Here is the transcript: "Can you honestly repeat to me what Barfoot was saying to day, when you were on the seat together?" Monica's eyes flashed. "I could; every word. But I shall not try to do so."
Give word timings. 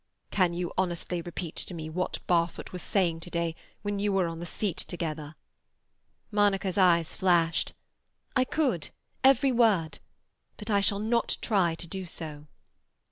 "Can 0.31 0.55
you 0.55 0.73
honestly 0.79 1.21
repeat 1.21 1.55
to 1.57 1.75
me 1.75 1.87
what 1.87 2.25
Barfoot 2.25 2.71
was 2.73 2.81
saying 2.81 3.19
to 3.19 3.29
day, 3.29 3.53
when 3.83 3.99
you 3.99 4.11
were 4.11 4.25
on 4.25 4.39
the 4.39 4.47
seat 4.47 4.75
together?" 4.77 5.35
Monica's 6.31 6.75
eyes 6.75 7.15
flashed. 7.15 7.73
"I 8.35 8.43
could; 8.43 8.89
every 9.23 9.51
word. 9.51 9.99
But 10.57 10.71
I 10.71 10.81
shall 10.81 10.97
not 10.97 11.37
try 11.39 11.75
to 11.75 11.85
do 11.85 12.07
so." 12.07 12.47